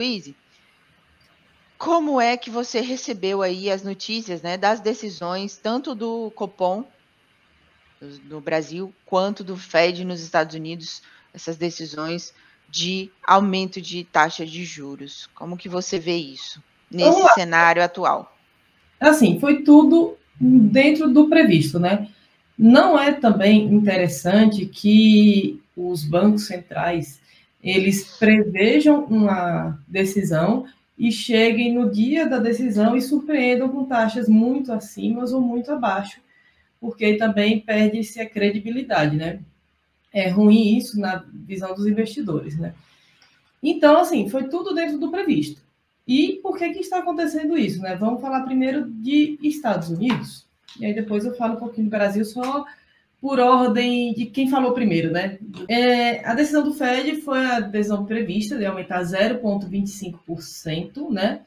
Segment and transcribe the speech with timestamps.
[0.00, 0.32] Luiz,
[1.76, 6.84] como é que você recebeu aí as notícias né, das decisões, tanto do Copom
[8.24, 11.02] no Brasil, quanto do Fed nos Estados Unidos,
[11.34, 12.32] essas decisões
[12.66, 15.28] de aumento de taxa de juros?
[15.34, 18.34] Como que você vê isso nesse cenário atual?
[18.98, 22.08] Assim, foi tudo dentro do previsto, né?
[22.58, 27.20] Não é também interessante que os bancos centrais
[27.62, 30.66] eles prevejam uma decisão
[30.98, 36.20] e cheguem no dia da decisão e surpreendam com taxas muito acima ou muito abaixo,
[36.80, 39.40] porque também perde-se a credibilidade, né?
[40.12, 42.74] É ruim isso na visão dos investidores, né?
[43.62, 45.62] Então, assim, foi tudo dentro do previsto.
[46.06, 47.94] E por que que está acontecendo isso, né?
[47.96, 50.46] Vamos falar primeiro de Estados Unidos,
[50.78, 52.64] e aí depois eu falo um pouquinho do Brasil, só
[53.20, 55.38] por ordem de quem falou primeiro, né?
[55.68, 61.42] É, a decisão do Fed foi a decisão prevista de aumentar 0,25%, né?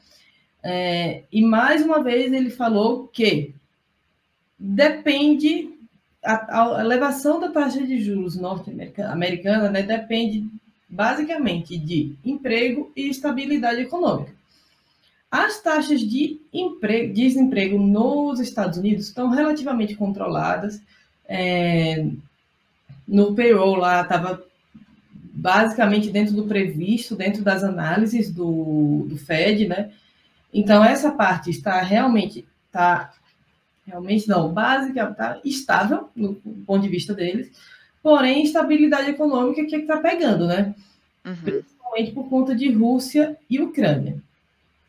[0.62, 3.52] É, e mais uma vez ele falou que
[4.58, 5.74] depende
[6.24, 10.48] a, a elevação da taxa de juros norte-americana, né, depende
[10.88, 14.32] basicamente de emprego e estabilidade econômica.
[15.30, 20.80] As taxas de emprego, desemprego nos Estados Unidos estão relativamente controladas
[21.28, 22.06] é,
[23.06, 24.42] no payroll lá estava
[25.34, 29.90] basicamente dentro do previsto, dentro das análises do, do Fed, né?
[30.52, 33.12] Então essa parte está realmente está
[33.86, 36.34] realmente não básica, está estável no,
[36.66, 37.50] ponto de vista deles,
[38.02, 40.74] porém estabilidade econômica que é está pegando, né?
[41.24, 41.36] Uhum.
[41.36, 44.16] Principalmente por conta de Rússia e Ucrânia.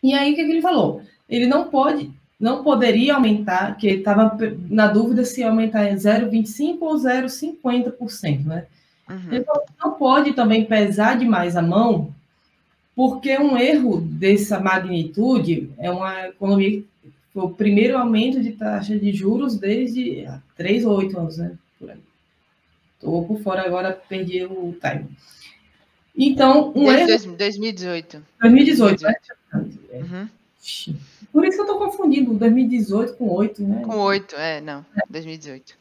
[0.02, 1.02] E aí o que, é que ele falou?
[1.28, 4.38] Ele não pode não poderia aumentar, que estava
[4.70, 8.66] na dúvida se aumentar em 0,25% ou 0,50%, né?
[9.10, 9.18] Uhum.
[9.32, 12.14] Então, não pode também pesar demais a mão,
[12.96, 16.84] porque um erro dessa magnitude é uma economia
[17.36, 21.52] foi o primeiro aumento de taxa de juros desde três ou oito anos, né?
[21.78, 22.00] Por aí.
[22.94, 25.10] Estou por fora agora, perdi o time.
[26.18, 27.36] Então, um desde erro...
[27.36, 28.24] 2018.
[28.40, 29.80] 2018, 2018.
[29.92, 30.00] né?
[30.00, 30.30] Uhum.
[31.36, 33.82] Por isso que eu estou confundindo 2018 com 8, né?
[33.86, 35.76] Com 8, é, não, 2018.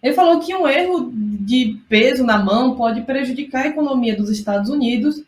[0.00, 4.70] Ele falou que um erro de peso na mão pode prejudicar a economia dos Estados
[4.70, 5.20] Unidos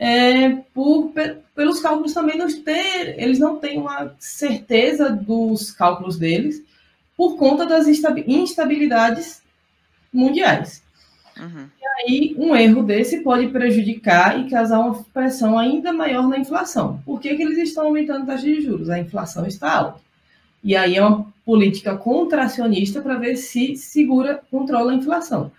[0.00, 1.12] é, por,
[1.54, 6.60] pelos cálculos também não ter, eles não têm uma certeza dos cálculos deles
[7.16, 9.40] por conta das instabilidades
[10.12, 10.82] mundiais.
[11.38, 11.68] Uhum.
[11.80, 17.00] E aí, um erro desse pode prejudicar e causar uma pressão ainda maior na inflação.
[17.04, 18.90] Por que, que eles estão aumentando a taxa de juros?
[18.90, 20.00] A inflação está alta.
[20.62, 25.52] E aí é uma política contracionista para ver se segura, controla a inflação.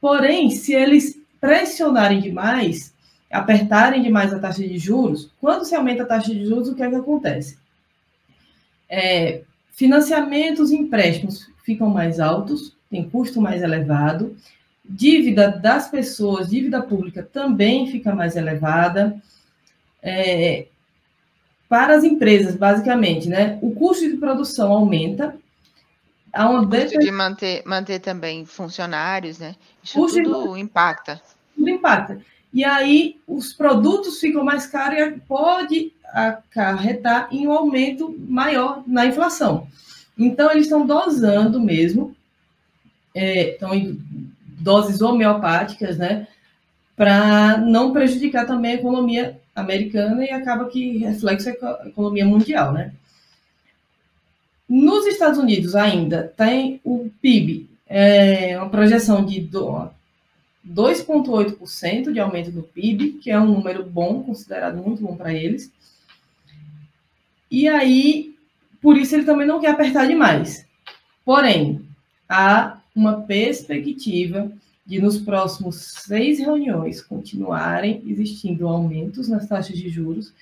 [0.00, 2.94] Porém, se eles pressionarem demais,
[3.30, 6.82] apertarem demais a taxa de juros, quando se aumenta a taxa de juros, o que
[6.82, 7.58] é que acontece?
[8.88, 9.42] É,
[9.72, 14.36] financiamentos e empréstimos ficam mais altos, tem custo mais elevado,
[14.84, 19.16] Dívida das pessoas, dívida pública também fica mais elevada.
[20.02, 20.66] É,
[21.68, 23.58] para as empresas, basicamente, né?
[23.62, 25.36] O custo de produção aumenta.
[26.32, 29.56] Há o custo de manter, manter também funcionários, né?
[29.82, 30.60] Isso custo tudo de...
[30.60, 31.20] impacta.
[31.56, 32.20] Tudo impacta.
[32.52, 39.06] E aí os produtos ficam mais caros e pode acarretar em um aumento maior na
[39.06, 39.66] inflação.
[40.16, 42.14] Então, eles estão dosando mesmo,
[43.12, 43.70] é, estão
[44.64, 46.26] doses homeopáticas, né?
[46.96, 51.52] Para não prejudicar também a economia americana e acaba que reflexo a
[51.86, 52.92] economia mundial, né?
[54.66, 62.62] Nos Estados Unidos ainda tem o PIB, é uma projeção de 2,8% de aumento do
[62.62, 65.70] PIB, que é um número bom, considerado muito bom para eles.
[67.50, 68.34] E aí,
[68.80, 70.66] por isso ele também não quer apertar demais.
[71.24, 71.86] Porém,
[72.26, 74.50] há uma perspectiva
[74.86, 80.32] de nos próximos seis reuniões continuarem existindo aumentos nas taxas de juros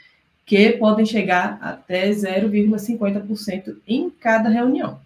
[0.45, 5.01] que podem chegar até 0,50% em cada reunião.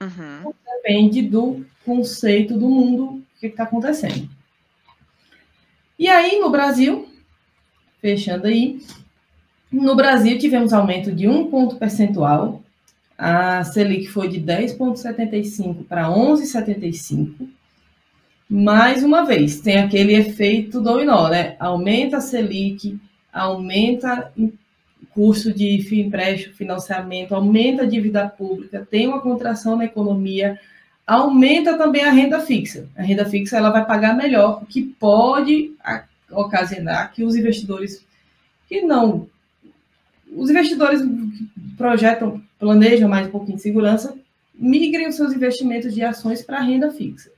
[0.00, 0.52] Uhum.
[0.66, 4.28] Depende do conceito do mundo que está acontecendo.
[5.98, 7.08] E aí, no Brasil,
[8.00, 8.82] fechando aí,
[9.70, 12.62] no Brasil tivemos aumento de um ponto percentual
[13.22, 17.46] a Selic foi de 10,75 para 11,75.
[18.48, 21.54] Mais uma vez, tem aquele efeito dominó, né?
[21.60, 22.98] Aumenta a Selic,
[23.30, 24.50] aumenta o
[25.10, 30.58] custo de empréstimo, financiamento, aumenta a dívida pública, tem uma contração na economia,
[31.06, 32.88] aumenta também a renda fixa.
[32.96, 35.74] A renda fixa ela vai pagar melhor, o que pode
[36.30, 38.02] ocasionar que os investidores
[38.66, 39.28] que não.
[40.34, 41.00] Os investidores
[41.76, 44.16] projetam, planejam mais um pouquinho de segurança,
[44.54, 47.30] migrem os seus investimentos de ações para renda fixa.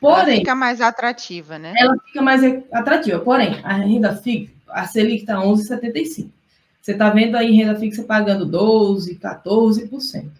[0.00, 1.72] Porém, ela fica mais atrativa, né?
[1.76, 3.18] Ela fica mais atrativa.
[3.20, 6.28] Porém, a renda fixa, a Selic está 11,75.
[6.82, 10.30] Você está vendo aí renda fixa pagando 12%, 14%.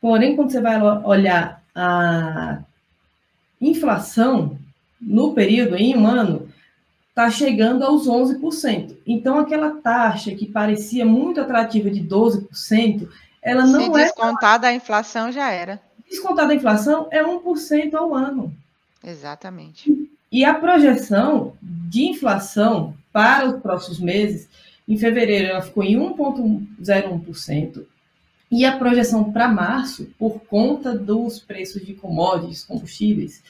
[0.00, 2.60] Porém, quando você vai olhar a
[3.60, 4.58] inflação
[5.00, 6.48] no período, em um ano,
[7.20, 8.96] está chegando aos 11%.
[9.06, 13.08] Então, aquela taxa que parecia muito atrativa de 12%,
[13.42, 14.04] ela não Se é.
[14.04, 15.80] Descontada a inflação já era.
[16.08, 18.54] Descontada a inflação é 1% ao ano.
[19.04, 20.10] Exatamente.
[20.32, 24.48] E a projeção de inflação para os próximos meses,
[24.88, 27.84] em fevereiro ela ficou em 1,01%,
[28.50, 33.42] e a projeção para março, por conta dos preços de commodities, combustíveis,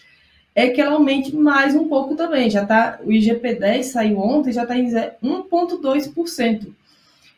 [0.54, 2.50] é que ela aumente mais um pouco também.
[2.50, 6.72] Já tá, o IGP-10 saiu ontem, já está em 1,2%.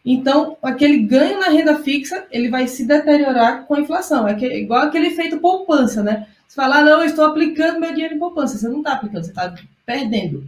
[0.04, 4.26] Então, aquele ganho na renda fixa, ele vai se deteriorar com a inflação.
[4.26, 6.26] É, que, igual aquele efeito poupança, né?
[6.46, 8.58] Você fala, ah, não, eu estou aplicando meu dinheiro em poupança.
[8.58, 9.54] Você não está aplicando, você está
[9.86, 10.44] perdendo.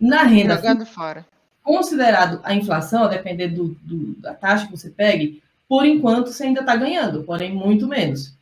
[0.00, 1.26] Na renda Jogando fixa, fora.
[1.62, 6.44] considerado a inflação, a depender do, do, da taxa que você pegue, por enquanto você
[6.44, 8.32] ainda está ganhando, porém muito menos.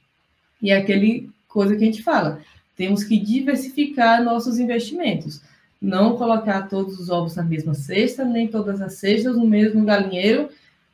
[0.62, 2.40] E é aquele coisa que a gente fala.
[2.78, 5.42] Temos que diversificar nossos investimentos.
[5.82, 10.48] Não colocar todos os ovos na mesma cesta, nem todas as cestas no mesmo galinheiro.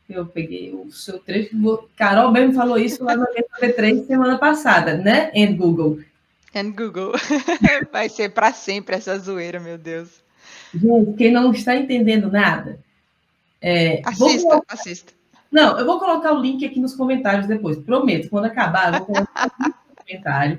[0.09, 1.55] Eu peguei o seu trecho.
[1.95, 3.27] Carol mesmo falou isso lá no
[3.61, 5.31] V3 semana passada, né?
[5.37, 6.01] And Google.
[6.55, 7.13] And Google.
[7.93, 10.23] Vai ser para sempre essa zoeira, meu Deus.
[10.75, 12.79] Gente, quem não está entendendo nada.
[13.61, 15.13] É, assista, assista.
[15.53, 17.77] Não, eu vou colocar o link aqui nos comentários depois.
[17.77, 20.59] Prometo, quando acabar, eu vou colocar no comentário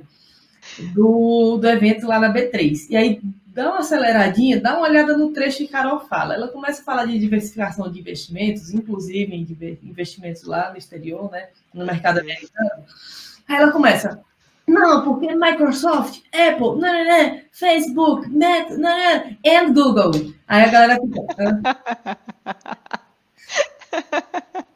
[0.94, 2.88] do, do evento lá na B3.
[2.89, 6.33] E aí, dá uma aceleradinha, dá uma olhada no trecho que Carol fala.
[6.33, 9.33] Ela começa a falar de diversificação de investimentos, inclusive
[9.81, 12.83] investimentos lá no exterior, né, no mercado americano.
[13.48, 14.22] Aí ela começa,
[14.68, 20.33] não, porque Microsoft, Apple, não, não, não, Facebook, Net, não, não, and Google.
[20.48, 21.22] Aí a galera fica.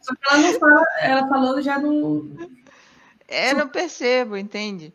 [0.02, 2.50] Só que ela não fala, ela falou já no.
[3.28, 4.94] É, não percebo, entende?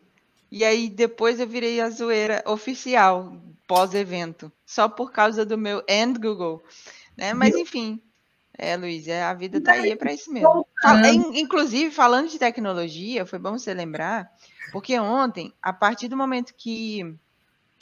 [0.55, 3.35] E aí depois eu virei a zoeira oficial
[3.67, 6.63] pós-evento, só por causa do meu and Google,
[7.17, 7.33] né?
[7.33, 8.01] Mas enfim,
[8.57, 10.65] é, Luiz, é, a vida tá aí é para isso mesmo.
[11.33, 14.31] Inclusive, falando de tecnologia, foi bom você lembrar,
[14.71, 17.03] porque ontem, a partir do momento que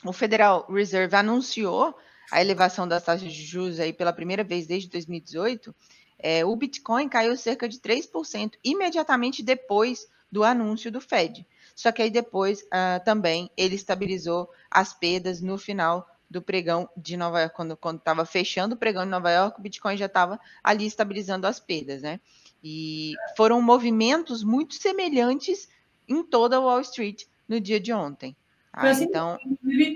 [0.03, 1.95] o Federal Reserve anunciou
[2.31, 5.75] a elevação das taxas de juros aí pela primeira vez desde 2018,
[6.17, 11.45] é, o Bitcoin caiu cerca de 3% imediatamente depois do anúncio do Fed.
[11.75, 17.15] Só que aí depois uh, também ele estabilizou as perdas no final do pregão de
[17.15, 20.87] Nova York, quando estava fechando o pregão de Nova York, o Bitcoin já estava ali
[20.87, 22.19] estabilizando as perdas, né?
[22.63, 25.69] E foram movimentos muito semelhantes
[26.09, 28.35] em toda Wall Street no dia de ontem.
[28.71, 28.89] Tá?
[28.89, 29.37] Assim, então,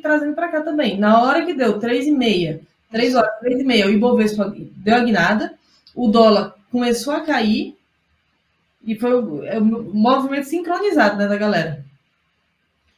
[0.04, 1.00] trazendo para cá também.
[1.00, 2.60] Na hora que deu 3,5,
[2.92, 5.58] 3 horas, 3,5, o Ibovespa deu a guinada,
[5.96, 7.76] o dólar começou a cair,
[8.88, 9.12] e foi
[9.48, 11.86] é um movimento sincronizado né, da galera.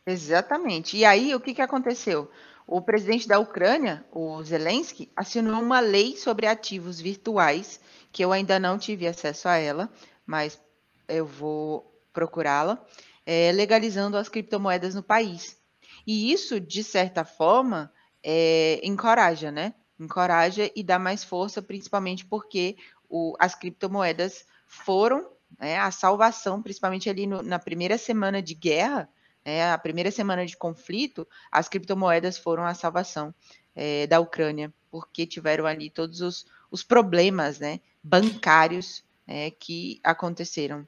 [0.05, 0.95] Exatamente.
[0.95, 2.29] E aí, o que, que aconteceu?
[2.67, 7.81] O presidente da Ucrânia, o Zelensky, assinou uma lei sobre ativos virtuais,
[8.11, 9.89] que eu ainda não tive acesso a ela,
[10.25, 10.61] mas
[11.07, 12.83] eu vou procurá-la,
[13.25, 15.57] é, legalizando as criptomoedas no país.
[16.05, 17.91] E isso, de certa forma,
[18.23, 19.73] é, encoraja, né?
[19.99, 22.77] Encoraja e dá mais força, principalmente porque
[23.09, 29.09] o, as criptomoedas foram né, a salvação, principalmente ali no, na primeira semana de guerra,
[29.45, 33.33] né, a primeira semana de conflito, as criptomoedas foram a salvação
[33.75, 40.87] é, da Ucrânia, porque tiveram ali todos os, os problemas né, bancários é, que aconteceram.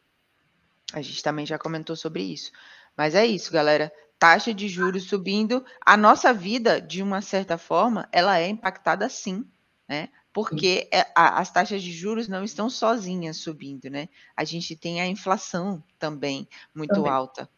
[0.93, 2.51] A gente também já comentou sobre isso.
[2.97, 3.91] Mas é isso, galera.
[4.19, 9.45] Taxa de juros subindo, a nossa vida, de uma certa forma, ela é impactada sim,
[9.87, 10.09] né?
[10.33, 14.07] Porque é, as taxas de juros não estão sozinhas subindo, né?
[14.35, 17.11] A gente tem a inflação também muito também.
[17.11, 17.49] alta.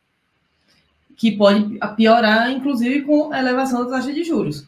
[1.16, 4.68] Que pode piorar, inclusive, com a elevação da taxa de juros.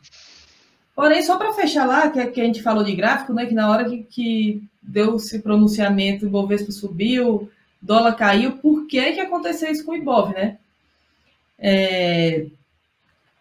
[0.95, 3.47] Porém, só para fechar lá, que, que, a gente falou de gráfico, né?
[3.47, 7.49] Que na hora que, que deu esse pronunciamento, o Bovespa subiu,
[7.81, 10.59] dólar caiu, por que, que aconteceu isso com o Ibov, né?
[11.57, 12.45] É,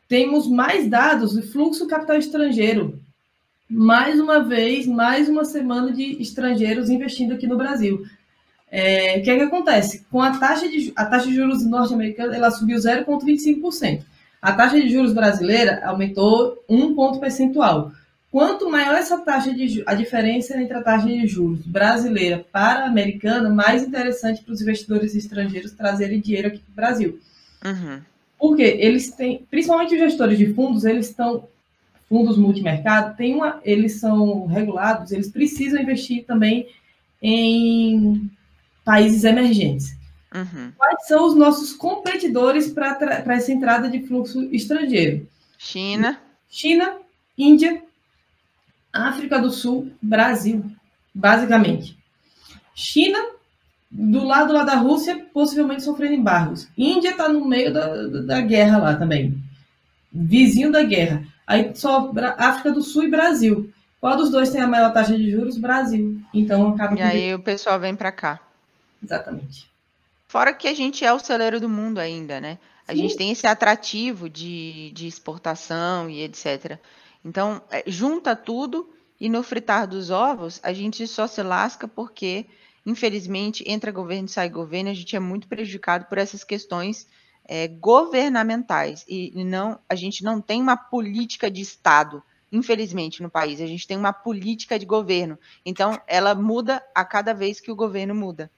[0.09, 3.04] temos mais dados de fluxo capital estrangeiro
[3.69, 8.05] mais uma vez, mais uma semana de estrangeiros investindo aqui no Brasil.
[8.71, 10.05] É, o que é que acontece?
[10.11, 14.03] Com a taxa de, a taxa de juros norte-americana, ela subiu 0,25%.
[14.43, 17.93] A taxa de juros brasileira aumentou um ponto percentual.
[18.31, 22.87] quanto maior essa taxa de a diferença entre a taxa de juros brasileira para a
[22.89, 27.21] americana, mais interessante para os investidores estrangeiros trazerem dinheiro aqui para o Brasil.
[27.65, 28.01] Uhum.
[28.39, 31.49] Porque eles têm, principalmente os gestores de fundos, eles estão
[32.15, 36.69] fundos multimercado, tem uma, eles são regulados, eles precisam investir também
[37.21, 38.31] em
[38.85, 39.97] países emergentes.
[40.33, 40.71] Uhum.
[40.77, 45.27] Quais são os nossos competidores para essa entrada de fluxo estrangeiro?
[45.59, 46.21] China.
[46.49, 46.99] China,
[47.37, 47.83] Índia,
[48.93, 50.65] África do Sul, Brasil,
[51.13, 51.99] basicamente.
[52.77, 53.19] China,
[53.91, 56.69] do lado lá da Rússia, possivelmente sofrendo embargos.
[56.79, 59.37] Índia está no meio da, da guerra lá também.
[60.13, 61.34] Vizinho da guerra.
[61.47, 63.73] Aí sobra África do Sul e Brasil.
[64.01, 65.57] Qual dos dois tem a maior taxa de juros?
[65.57, 66.21] Brasil.
[66.33, 66.95] Então acaba.
[66.95, 68.41] E aí o pessoal vem para cá.
[69.03, 69.71] Exatamente.
[70.27, 72.59] Fora que a gente é o celeiro do mundo ainda, né?
[72.87, 72.99] A Sim.
[72.99, 76.79] gente tem esse atrativo de, de exportação e etc.
[77.25, 82.47] Então, é, junta tudo e no fritar dos ovos, a gente só se lasca porque,
[82.85, 87.07] infelizmente, entra governo e sai governo, a gente é muito prejudicado por essas questões
[87.45, 89.05] é, governamentais.
[89.09, 93.61] E não, a gente não tem uma política de Estado, infelizmente, no país.
[93.61, 95.39] A gente tem uma política de governo.
[95.65, 98.51] Então, ela muda a cada vez que o governo muda.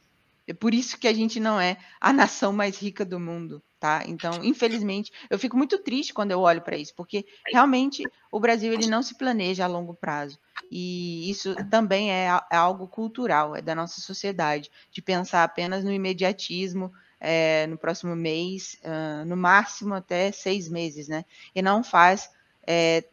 [0.47, 4.05] É por isso que a gente não é a nação mais rica do mundo, tá?
[4.07, 8.73] Então, infelizmente, eu fico muito triste quando eu olho para isso, porque realmente o Brasil
[8.73, 10.39] ele não se planeja a longo prazo.
[10.71, 15.93] E isso também é, é algo cultural, é da nossa sociedade, de pensar apenas no
[15.93, 21.25] imediatismo, é, no próximo mês, uh, no máximo até seis meses, né?
[21.55, 22.31] E não faz
[22.67, 23.05] é,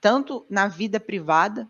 [0.00, 1.68] tanto na vida privada,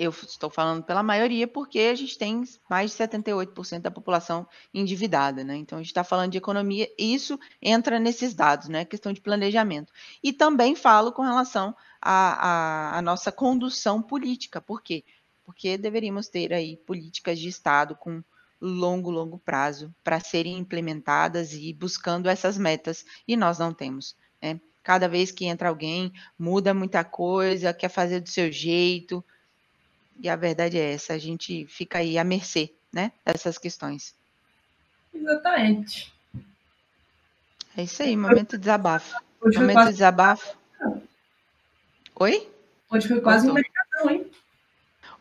[0.00, 5.44] eu estou falando pela maioria, porque a gente tem mais de 78% da população endividada,
[5.44, 5.56] né?
[5.56, 8.86] Então a gente está falando de economia, e isso entra nesses dados, né?
[8.86, 9.92] Questão de planejamento.
[10.22, 14.58] E também falo com relação à, nossa condução política.
[14.58, 15.04] Por quê?
[15.44, 18.24] Porque deveríamos ter aí políticas de Estado com
[18.60, 24.14] longo, longo prazo para serem implementadas e buscando essas metas, e nós não temos.
[24.42, 24.60] Né?
[24.82, 29.24] Cada vez que entra alguém, muda muita coisa, quer fazer do seu jeito,
[30.20, 34.14] e a verdade é essa, a gente fica aí à mercê, né, dessas questões.
[35.14, 36.12] Exatamente.
[37.76, 39.16] É isso aí, momento de desabafo.
[39.40, 39.88] Hoje momento quase...
[39.88, 40.56] de desabafo.
[42.16, 42.50] Oi?
[42.90, 43.79] Hoje foi quase um mercadão, hein?